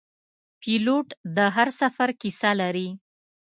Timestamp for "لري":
2.61-2.89